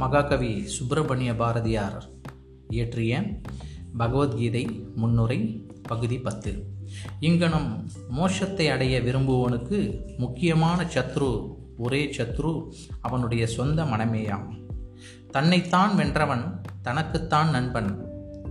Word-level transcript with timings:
மகாகவி 0.00 0.50
சுப்பிரமணிய 0.68 1.36
பாரதியார் 1.36 2.04
இயற்றிய 2.68 3.20
பகவத்கீதை 3.98 4.62
முன்னுரை 4.94 5.38
பகுதி 5.82 6.18
பத்து. 6.18 6.52
இங்கனம் 7.20 7.88
மோஷத்தை 8.16 8.66
அடைய 8.70 9.00
விரும்புவோனுக்கு 9.00 9.78
முக்கியமான 10.18 10.86
சத்ரு 10.94 11.30
ஒரே 11.78 12.02
சத்ரு 12.16 12.52
அவனுடைய 13.00 13.46
சொந்த 13.46 13.84
மனமேயாம். 13.84 14.46
தன்னைத்தான் 15.30 15.94
வென்றவன் 15.96 16.44
தனக்குத்தான் 16.82 17.50
நண்பன் 17.50 17.90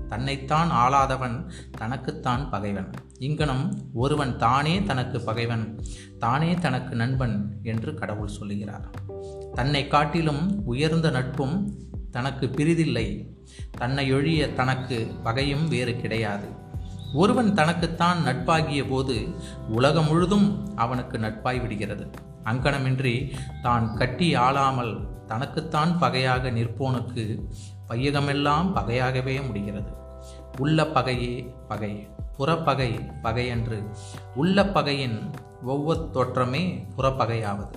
தன்னைத்தான் 0.09 0.70
ஆளாதவன் 0.70 1.38
தனக்குத்தான் 1.77 2.50
பகைவன். 2.50 2.89
இங்கனம் 3.20 3.66
ஒருவன் 3.93 4.38
தானே 4.38 4.84
தனக்கு 4.84 5.21
பகைவன் 5.21 5.66
தானே 6.20 6.54
தனக்கு 6.54 6.96
நண்பன் 6.96 7.38
என்று 7.64 7.93
கடவுள் 7.93 8.35
சொல்லுகிறார். 8.40 9.04
தன்னை 9.55 9.88
காட்டிலும் 9.88 10.44
உயர்ந்த 10.66 11.09
நட்பும் 11.09 11.55
தனக்கு 12.12 12.46
பிரிதில்லை. 12.46 13.08
தன்னை 13.77 14.13
ஒழிய 14.13 14.54
தனக்கு 14.54 14.98
பகையும் 15.23 15.68
வேறு 15.68 15.94
கிடையாது. 16.02 16.48
ஒருவன் 17.13 17.54
தனக்குத்தான் 17.54 18.20
நட்பாகிய 18.26 18.90
போது 18.90 19.16
உலகம் 19.70 20.08
முழுதும் 20.08 20.48
அவனுக்கு 20.76 21.18
நட்பாய் 21.18 21.62
விடுகிறது. 21.62 22.10
அங்கனமின்றி 22.44 23.16
தான் 23.62 23.86
கட்டி 23.94 24.36
ஆளாமல் 24.36 24.94
தனக்குத்தான் 25.27 25.94
பகையாக 25.99 26.52
நிற்போனுக்கு 26.52 27.24
பையகமெல்லாம் 27.90 28.74
பகையாகவே 28.76 29.35
முடிகிறது. 29.46 29.91
உள்ள 30.60 30.84
பகையே 30.84 31.34
பகை 31.68 32.08
புறப்பகை 32.38 32.91
பகையன்று. 33.24 33.80
உள்ள 34.35 34.66
பகையின் 34.66 35.20
ஒவ்வொரு 35.63 36.10
தோற்றமே 36.13 36.63
புறப்பகையாவது. 36.98 37.74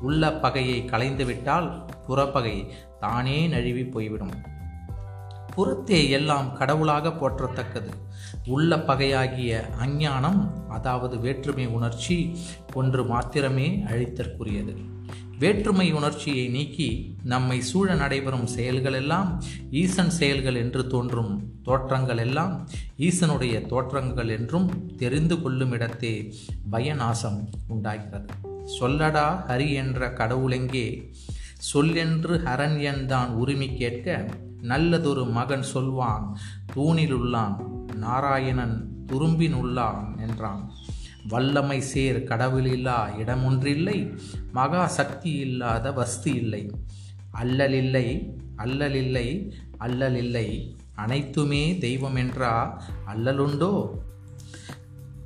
உள்ள 0.00 0.32
பகையை 0.32 0.84
களைந்துவிட்டால் 0.84 1.84
புறப்பகை 2.06 2.72
தானே 3.00 3.46
நழுவி 3.46 3.84
போய்விடும். 3.84 4.58
புறத்தே 5.54 6.10
எல்லாம் 6.10 6.56
கடவுளாக 6.56 7.08
போற்றத்தக்கது. 7.08 7.92
உள்ள 8.46 8.76
பகையாகிய 8.76 9.60
அஞ்ஞானம் 9.80 10.68
அதாவது 10.68 11.18
வேற்றுமை 11.18 11.66
உணர்ச்சி 11.66 12.38
ஒன்று 12.74 13.04
மாத்திரமே 13.04 13.84
அழித்தற்குரியது. 13.86 14.76
வேற்றுமை 15.38 15.92
உணர்ச்சியை 15.92 16.48
நீக்கி 16.48 17.16
நம்மை 17.24 17.60
சூழ 17.60 17.94
நடைபெறும் 17.94 18.48
செயல்களெல்லாம் 18.56 19.38
ஈசன் 19.70 20.10
செயல்கள் 20.10 20.54
என்று 20.54 20.86
தோன்றும் 20.86 21.52
தோற்றங்கள் 21.62 22.18
எல்லாம் 22.18 22.68
ஈசனுடைய 22.98 23.66
தோற்றங்கள் 23.66 24.28
என்றும் 24.28 24.94
தெரிந்து 24.96 25.42
கொள்ளும் 25.42 25.70
இடத்தே 25.70 26.34
பயநாசம் 26.72 27.48
உண்டாகிறது. 27.68 28.49
சொல்லடா 28.64 29.26
ஹரி 29.48 29.72
என்ற 29.72 30.08
கடவுளெங்கே? 30.12 30.86
சொல்லென்று 31.74 32.34
ஹரன் 32.44 32.80
என்றான் 32.82 33.32
உரிமை 33.32 33.76
கேட்க 33.76 34.28
நல்லதொரு 34.62 35.24
மகன் 35.26 35.62
சொல்வான். 35.62 36.38
தூணிலுள்ளான் 36.74 37.56
நாராயணன் 37.94 38.76
துரும்பினுள்ளான் 39.06 40.18
என்றான். 40.18 40.72
வல்லமை 41.28 41.80
சேர் 41.80 42.24
கடவுளில்லா 42.24 42.98
இடமொன்றில்லை 43.18 43.98
மகா 44.52 44.86
சக்தி 44.86 45.32
இல்லாத 45.32 45.92
வஸ்து 45.92 46.34
இல்லை. 46.34 46.70
அல்லலில்லை 47.42 48.06
அல்லலில்லை 48.56 49.52
அல்லலில்லை 49.78 50.48
அனைத்துமே 50.94 51.78
தெய்வம் 51.78 52.14
என்றா 52.14 52.82
அல்லலுண்டோ 53.06 53.72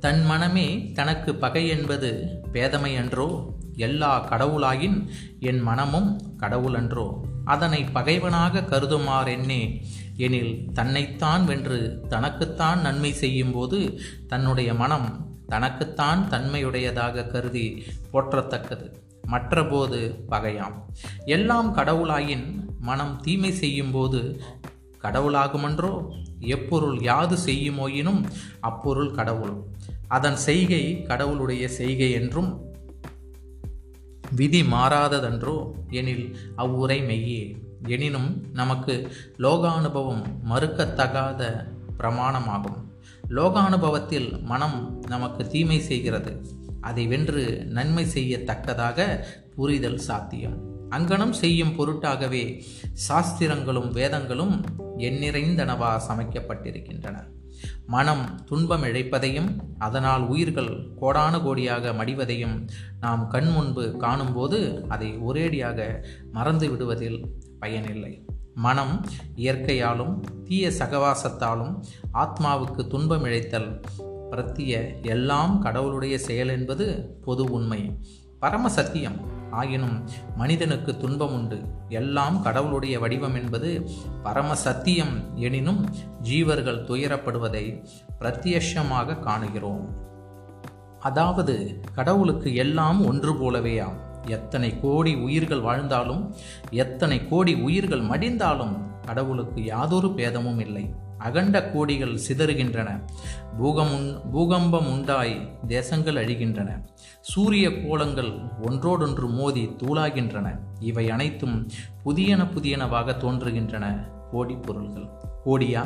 தன் 0.05 0.25
மனமே 0.25 0.91
தனக்கு 0.91 1.35
பகை 1.35 1.67
என்பது 1.67 2.39
பேதமை 2.53 2.97
அன்றோ? 2.97 3.53
எல்லா 3.75 4.19
கடவுளாயின் 4.19 5.09
என் 5.39 5.59
மனமும் 5.59 6.21
கடவுளன்றோ 6.39 7.19
அதனை 7.45 7.83
பகைவனாக 7.83 8.61
கருதுமாறென்னே 8.61 9.83
எனில் 10.17 10.69
தன்னைத்தான் 10.73 11.45
வென்று 11.45 12.05
தனக்குத்தான் 12.09 12.81
நன்மை 12.81 13.13
செய்யும்போது 13.13 13.99
தன்னுடைய 14.27 14.73
மனம் 14.73 15.27
தனக்குத்தான் 15.49 16.29
தன்மையுடையதாக 16.29 17.27
கருதி 17.27 17.83
போற்றத்தக்கது. 18.13 18.91
மற்றபோது 19.31 20.15
பகையாம். 20.29 20.81
எல்லாம் 21.25 21.73
கடவுளாயின் 21.73 22.69
மனம் 22.79 23.19
தீமை 23.21 23.51
செய்யும்போது 23.51 24.41
கடவுளாகுமன்றோ? 25.01 26.23
எப்பொருள் 26.39 26.99
யாது 26.99 27.37
செய்யுமோயினும் 27.45 28.25
அப்பொருள் 28.59 29.11
கடவுள் 29.11 29.53
அதன் 30.15 30.35
செய்கை 30.35 30.83
கடவுளுடைய 31.01 31.67
செய்கை 31.69 32.11
என்றும் 32.11 32.51
விதி 34.35 34.61
மாறாததன்றோ 34.61 35.55
எனில் 35.89 36.25
அவ்வுரை 36.57 36.97
மெய்யே. 37.09 37.43
எனினும் 37.87 38.29
நமக்கு 38.53 38.93
லோகானுபவம் 39.37 40.23
மறுக்கத்தகாத 40.49 41.41
பிரமாணமாகும். 41.99 42.79
லோகானுபவத்தில் 43.29 44.29
மனம் 44.41 44.79
நமக்கு 45.07 45.43
தீமை 45.47 45.79
செய்கிறது. 45.79 46.33
அதை 46.81 47.07
வென்று 47.07 47.43
நன்மை 47.69 48.05
செய்யத்தக்கதாக 48.13 48.99
புரிதல் 49.55 50.01
சாத்தியம். 50.07 50.57
அங்கனம் 50.89 51.35
செய்யும் 51.43 51.75
பொருட்டாகவே 51.77 52.43
சாஸ்திரங்களும் 53.07 53.91
வேதங்களும் 53.91 54.55
எண்ணிறைந்தனவா 54.97 55.91
சமைக்கப்பட்டிருக்கின்றன. 56.09 57.17
மனம் 57.87 58.45
துன்பம் 58.45 58.83
இழைப்பதையும் 58.83 59.55
அதனால் 59.77 60.27
உயிர்கள் 60.27 60.87
கோடானு 61.01 61.37
கோடியாக 61.39 61.91
மடிவதையும் 61.91 62.67
நாம் 62.99 63.27
கண் 63.27 63.51
முன்பு 63.51 63.97
காணும்போது 63.97 64.85
அதை 64.89 65.17
ஒரேடியாக 65.17 66.03
மறந்து 66.31 66.69
விடுவதில் 66.69 67.25
பயனில்லை. 67.59 68.25
மனம் 68.53 69.05
இயற்கையாலும் 69.35 70.19
தீய 70.43 70.69
சகவாசத்தாலும் 70.69 71.83
ஆத்மாவுக்கு 72.13 72.87
துன்பம் 72.87 73.23
இழைத்தல் 73.23 73.81
பிரத்திய 74.29 74.99
எல்லாம் 75.01 75.59
கடவுளுடைய 75.59 76.17
செயல் 76.17 76.47
என்பது 76.47 77.15
பொது 77.25 77.43
உண்மை. 77.43 77.99
பரம 78.39 78.69
சத்தியம். 78.69 79.34
ஆயினும் 79.59 79.97
மனிதனுக்கு 80.37 80.91
துன்பம் 81.03 81.33
உண்டு 81.37 81.59
எல்லாம் 81.99 82.37
கடவுளுடைய 82.45 82.95
வடிவம் 83.03 83.37
என்பது 83.41 83.69
பரம 84.23 84.55
சத்தியம் 84.65 85.13
எனினும் 85.47 85.81
ஜீவர்கள் 86.29 86.85
துயரப்படுவதை 86.89 87.65
பிரத்யட்சமாக 88.19 89.19
காணுகிறோம். 89.27 89.85
அதாவது 90.99 91.55
கடவுளுக்கு 91.97 92.49
எல்லாம் 92.63 92.99
ஒன்று 93.09 93.33
போலவேயாம் 93.41 93.97
எத்தனை 94.35 94.69
கோடி 94.83 95.11
உயிர்கள் 95.25 95.65
வாழ்ந்தாலும் 95.67 96.21
எத்தனை 96.83 97.17
கோடி 97.31 97.53
உயிர்கள் 97.67 98.05
மடிந்தாலும் 98.11 98.75
கடவுளுக்கு 99.07 99.59
யாதொரு 99.65 100.09
பேதமும் 100.19 100.61
இல்லை. 100.65 100.85
அகண்ட 101.25 101.71
கோடிகள் 101.73 102.19
சிதறுகின்றன. 102.27 103.03
பூகமுன் 103.61 104.21
பூகம்பம் 104.31 104.87
உண்டாய் 104.87 105.49
தேசங்கள் 105.67 106.15
அழிகின்றன. 106.15 106.85
சூரிய 107.21 107.69
கோலங்கள் 107.69 108.31
ஒன்றோடொன்று 108.67 109.27
மோதி 109.27 109.65
தூளாகின்றன. 109.65 110.59
இவை 110.79 111.09
அனைத்தும் 111.09 111.69
புதியன 112.05 112.43
புதியனவாக 112.43 113.17
தோன்றுகின்றன. 113.17 114.07
கோடி 114.31 114.55
பொருள்கள். 114.55 115.07
கோடியா? 115.45 115.85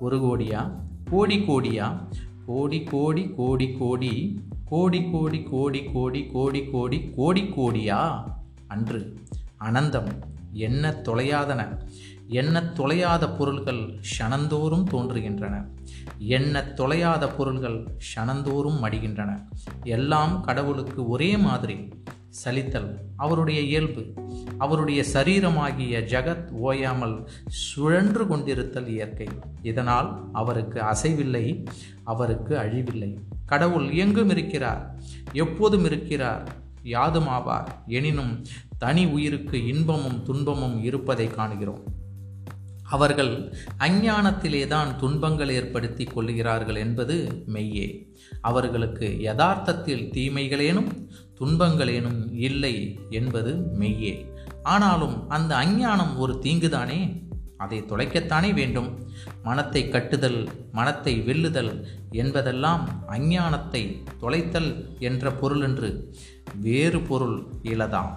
ஒரு 0.00 0.18
கோடியா? 0.20 0.70
கோடி 1.10 1.38
கோடியா? 1.38 2.08
கோடி 2.46 2.84
கோடி 2.84 3.34
கோடி 3.36 3.76
கோடி. 3.78 4.40
கோடி 4.64 5.10
கோடி 5.12 5.42
கோடி 5.42 5.84
கோடி 5.92 6.24
கோடி 6.32 6.70
கோடி 6.70 7.12
கோடி 7.16 7.42
கோடியா? 7.42 8.24
அன்று. 8.68 9.18
அனந்தம். 9.60 10.08
என்ன 10.52 10.90
தொலையாதன. 10.90 11.80
என்ன 12.28 12.60
தொலையாத 12.60 13.36
பொருள்கள் 13.36 14.00
ஷனந்தோறும் 14.18 14.84
தோன்றுகின்றன. 14.90 15.64
என்ன 16.18 16.72
தொலையாத 16.76 17.36
பொருள்கள் 17.36 17.86
ஷனந்தோறும் 18.16 18.78
மடிகின்றன. 18.82 19.42
எல்லாம் 19.82 20.40
கடவுளுக்கு 20.40 21.08
ஒரே 21.08 21.36
மாதிரி. 21.36 21.88
சலித்தல் 22.28 22.98
அவருடைய 23.16 23.60
இயல்பு. 23.60 24.26
அவருடைய 24.58 25.04
சரீரமாகிய 25.12 26.00
ஜகத் 26.00 26.50
ஓயாமல் 26.50 27.28
சுழன்று 27.46 28.26
கொண்டிருத்தல் 28.26 28.88
இயற்கை. 28.88 29.26
இதனால் 29.62 30.20
அவருக்கு 30.32 30.80
அசைவில்லை 30.80 31.66
அவருக்கு 32.04 32.56
அழிவில்லை. 32.56 33.16
கடவுள் 33.46 33.90
எங்கும் 33.90 34.30
இருக்கிறார் 34.30 34.94
எப்போதும் 35.32 35.84
இருக்கிறார் 35.84 36.54
யாதுமாவார் 36.84 37.66
எனினும் 37.86 38.44
தனி 38.78 39.04
உயிருக்கு 39.04 39.66
இன்பமும் 39.66 40.22
துன்பமும் 40.22 40.82
இருப்பதை 40.82 41.26
காணுகிறோம். 41.26 41.97
அவர்கள் 42.90 43.54
அஞ்ஞானத்திலேதான் 43.78 44.96
துன்பங்கள் 44.96 45.50
ஏற்படுத்தி 45.50 46.04
கொள்கிறார்கள் 46.04 46.74
என்பது 46.74 47.44
மெய்யே. 47.52 47.88
அவர்களுக்கு 48.40 49.16
யதார்த்தத்தில் 49.20 50.10
தீமைகளேனும் 50.10 50.90
துன்பங்களேனும் 51.40 52.20
இல்லை 52.32 52.98
என்பது 53.10 53.54
மெய்யே. 53.78 54.14
ஆனாலும் 54.62 55.28
அந்த 55.28 55.56
அஞ்ஞானம் 55.56 56.18
ஒரு 56.18 56.40
தீங்குதானே? 56.42 57.26
அதை 57.56 57.82
தொலைக்கத்தானே 57.82 58.54
வேண்டும்? 58.54 59.10
மனத்தை 59.42 59.88
கட்டுதல் 59.88 60.48
மனத்தை 60.72 61.20
வெல்லுதல் 61.20 61.84
என்பதெல்லாம் 62.10 62.88
அஞ்ஞானத்தை 63.08 64.02
தொலைத்தல் 64.20 64.98
என்ற 64.98 65.30
பொருளென்று 65.30 66.14
வேறு 66.60 67.00
பொருள் 67.00 67.42
இலதாம். 67.62 68.12